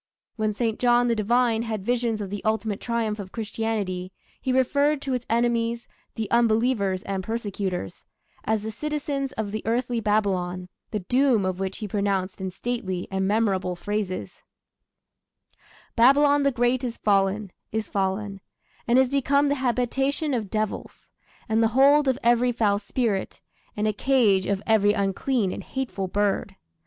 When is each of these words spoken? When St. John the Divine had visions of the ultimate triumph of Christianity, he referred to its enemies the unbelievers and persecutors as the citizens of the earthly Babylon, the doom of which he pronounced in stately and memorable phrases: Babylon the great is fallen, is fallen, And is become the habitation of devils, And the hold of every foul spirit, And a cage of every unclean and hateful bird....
When 0.35 0.55
St. 0.55 0.79
John 0.79 1.09
the 1.09 1.15
Divine 1.15 1.61
had 1.61 1.85
visions 1.85 2.21
of 2.21 2.31
the 2.31 2.43
ultimate 2.43 2.81
triumph 2.81 3.19
of 3.19 3.31
Christianity, 3.31 4.11
he 4.41 4.51
referred 4.51 4.99
to 5.03 5.13
its 5.13 5.27
enemies 5.29 5.87
the 6.15 6.27
unbelievers 6.31 7.03
and 7.03 7.23
persecutors 7.23 8.07
as 8.43 8.63
the 8.63 8.71
citizens 8.71 9.31
of 9.33 9.51
the 9.51 9.61
earthly 9.63 9.99
Babylon, 9.99 10.69
the 10.89 11.01
doom 11.01 11.45
of 11.45 11.59
which 11.59 11.77
he 11.77 11.87
pronounced 11.87 12.41
in 12.41 12.49
stately 12.49 13.07
and 13.11 13.27
memorable 13.27 13.75
phrases: 13.75 14.41
Babylon 15.95 16.41
the 16.41 16.51
great 16.51 16.83
is 16.83 16.97
fallen, 16.97 17.51
is 17.71 17.87
fallen, 17.87 18.41
And 18.87 18.97
is 18.97 19.07
become 19.07 19.49
the 19.49 19.53
habitation 19.61 20.33
of 20.33 20.49
devils, 20.49 21.09
And 21.47 21.61
the 21.61 21.67
hold 21.77 22.07
of 22.07 22.17
every 22.23 22.51
foul 22.51 22.79
spirit, 22.79 23.39
And 23.77 23.87
a 23.87 23.93
cage 23.93 24.47
of 24.47 24.63
every 24.65 24.93
unclean 24.93 25.51
and 25.51 25.63
hateful 25.63 26.07
bird.... 26.07 26.55